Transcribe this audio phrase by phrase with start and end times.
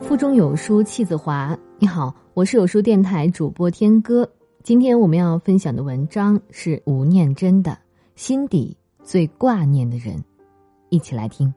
[0.00, 1.56] 腹中有书气自华。
[1.78, 4.28] 你好，我是有书电台主播天歌。
[4.62, 7.70] 今天我们要分享的文章是吴念真的
[8.16, 10.16] 《心底最挂念的人》，
[10.88, 11.52] 一起来听。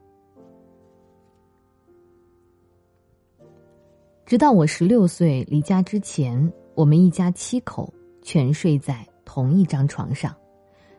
[4.26, 7.92] 直到我十六岁离家之前，我们一家七口
[8.22, 10.34] 全睡在同一张床上，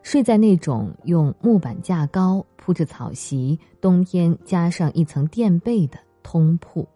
[0.02, 6.86] 睡在那种用木板架高、铺着草席、冬天加上一层垫被的通铺。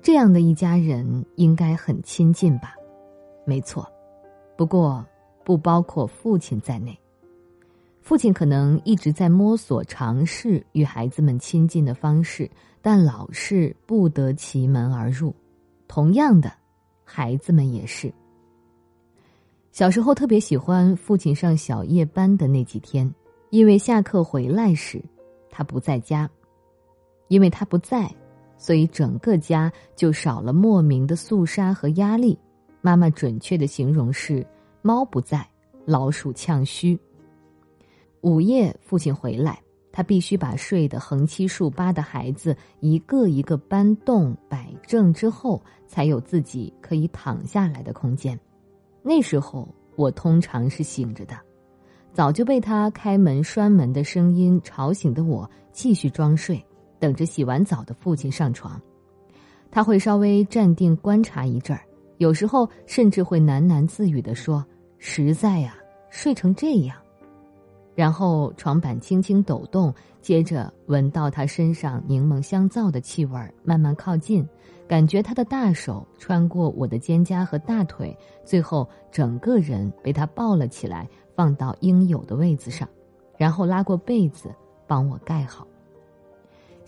[0.00, 2.74] 这样的一家人应该很亲近吧？
[3.44, 3.86] 没错，
[4.56, 5.04] 不过
[5.44, 6.98] 不包括父亲在内。
[8.00, 15.34] 父亲可能一直在摸索尝试与孩子们亲近的方式，但老是不得其门而入。
[15.86, 16.50] 同样的，
[17.04, 18.10] 孩子们也是。
[19.72, 23.12] 小时候特别喜欢父亲上小夜班的那几天，
[23.50, 25.02] 因为下课回来时，
[25.50, 26.28] 他不在家，
[27.28, 28.10] 因为他不在。
[28.58, 32.38] 所以整个家就少了莫名的肃杀和压力。
[32.82, 34.46] 妈妈准确的形容是：
[34.82, 35.48] 猫不在，
[35.86, 36.98] 老鼠呛须。
[38.20, 39.60] 午夜父亲回来，
[39.92, 48.38] 他必须把睡得横七竖八的孩子一个一个搬动摆正之后，才有自己可以躺下来的空间。
[49.02, 51.36] 那时候我通常是醒着的，
[52.12, 56.64] 早就被他开门拴门的声音吵醒的我，继续装睡。
[56.98, 58.80] 等着洗完澡的父亲上床，
[59.70, 61.82] 他会稍微站定观察一阵儿，
[62.18, 64.64] 有时候甚至会喃喃自语的说
[64.98, 65.76] ：“实在呀，
[66.10, 66.96] 睡成这样。”
[67.94, 74.48] 然后床板轻轻抖动，接着闻到他身上柠檬香皂的气味，慢慢靠近，
[74.86, 82.88] 感觉他的大手穿过我的肩胛和大腿，最后整个人被他抱了起来，放到应有的位子上，
[83.36, 84.48] 然后拉过被子
[84.86, 85.66] 帮我盖好。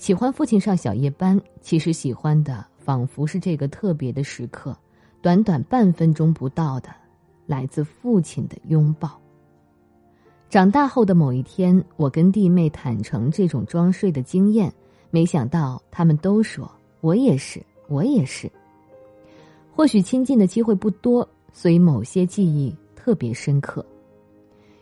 [0.00, 4.74] 喜欢父亲上小夜班，其实喜欢的仿佛是这个特别的时刻，
[5.20, 6.88] 短短半分钟不到的，
[7.44, 9.20] 来自父亲的拥抱。
[10.48, 14.72] 长大后的某一天，我跟弟妹坦诚这种装睡的经验，
[15.10, 16.68] 没想到他们都说
[17.02, 18.50] 我也是，我也是。
[19.76, 23.84] 或许亲近的机会不多，所以某些记忆特别深刻。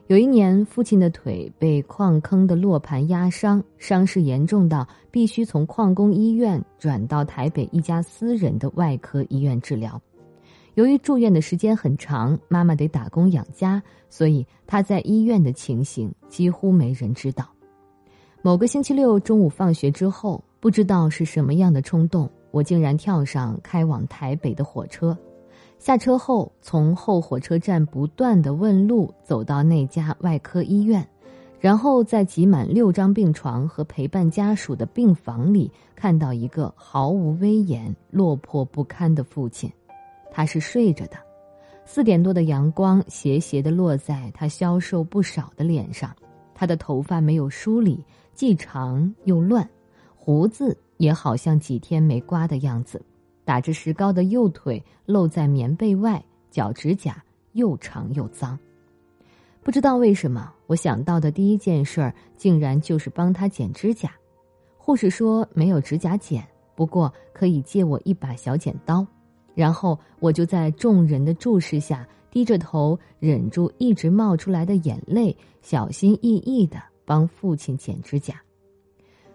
[0.08, 10.00] 有一年，父亲的腿被矿坑的落盘压伤，伤势严重到必须从矿工医院转到台北一家私人的外科医院治疗。
[10.76, 17.46] 由于住院的时间很长，妈妈得打工养家，所以他在医院的情形几乎没人知道。
[18.40, 25.14] 某个星期六中午放学之后，不知道是什么样的冲动，我竟然跳上开往台北的火车。
[25.78, 31.06] 下车后，从后火车站不断的问路，走到那家外科医院，
[31.60, 39.70] 然后在挤满六张病床和陪伴家属的病房里，看到一个毫无威严、落魄不堪的父亲。
[40.30, 41.16] 他是睡着的，
[41.84, 46.14] 四点多的阳光斜斜的落在他消瘦不少的脸上，
[46.54, 49.66] 他的头发没有梳理，既长又乱，
[50.16, 53.00] 胡子也好像几天没刮的样子。
[53.48, 58.58] 打着石膏的右腿露在棉被外，脚指甲又长又脏。
[59.62, 64.12] 不知道为什么，我想到的第一件事儿竟然就是帮他剪指甲。
[64.76, 69.06] 护士说没有指甲剪，不过可以借我一把小剪刀。
[69.54, 78.34] 然后我就在众人的注视下，低着头，忍住一直冒出来的眼泪，小心翼翼的帮父亲剪指甲。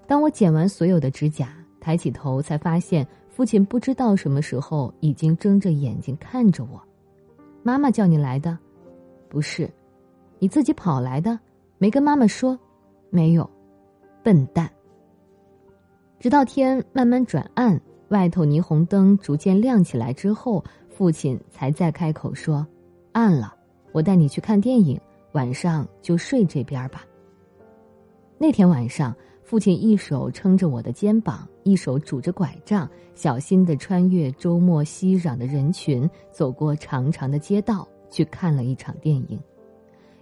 [0.05, 3.05] 当我剪完所有的指甲，抬起头才发现。
[3.35, 6.79] 父亲不知道什么时候已经睁着眼睛看着我。
[7.63, 8.55] 妈妈叫你来的，
[9.27, 9.67] 不是，
[10.37, 11.39] 你自己跑来的，
[11.79, 12.55] 没跟妈妈说，
[13.09, 13.49] 没有，
[14.21, 14.69] 笨蛋。
[16.19, 22.63] 直到天慢慢转暗，外头霓虹灯逐渐亮起来之后，父亲才再开口说
[23.13, 23.51] ：“暗了，
[23.93, 25.01] 我带你去看电影，
[25.31, 27.03] 晚上就睡这边吧。”
[28.37, 29.11] 那天晚上。
[29.43, 39.39] 父亲一手撑着我的肩膀，一手拄着拐杖，小心地穿越周末熙攘的人群，走过长长的街道，去看了一场电影。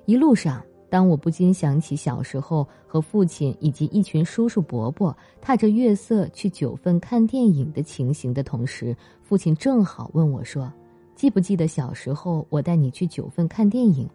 [0.06, 10.74] 一路上，当我不禁想起小时候和父亲以及一群叔叔伯伯踏着月色去九份看电影的情形的同时，父亲正好问我说
[11.16, 14.10] ：“记不记得小时候我带你去九份看电影？”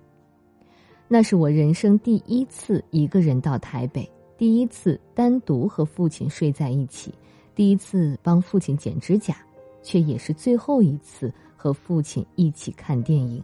[1.08, 4.06] 那是我人生第一次一个人到台北。
[4.38, 7.14] 第一次单独和父亲睡在一起，
[7.54, 9.36] 第一次帮父亲剪指甲，
[9.82, 13.42] 却也是最后一次和父亲一起看电影。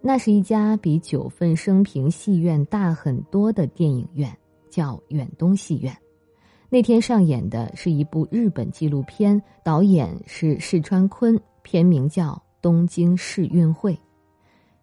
[0.00, 4.36] 那是一家比九份生平戏院大很多的电影院，
[4.70, 5.96] 叫远东戏院。
[6.68, 13.92] 那天上演的是一部日本纪录片，导演是市川坤，片名叫《东京世运会》。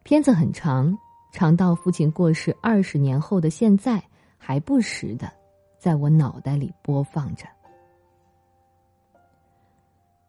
[0.03, 0.95] 片子很长，
[1.33, 4.01] 长到父亲过世二十年后的现在，
[4.39, 5.31] 还不时的
[5.77, 7.45] 在我脑袋里播放着。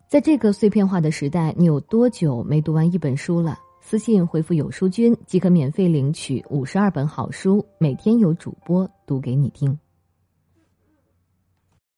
[0.07, 3.59] 在这个碎片化的时代，你有多久没读完一本书了？
[3.81, 9.79] 私信回复“有书君”即可免费领取五十二本好书，每天有主播读给你听。